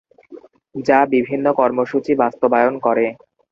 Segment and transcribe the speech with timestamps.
[0.75, 3.05] যা বিভিন্ন কর্মসূচি বাস্তবায়ন করে।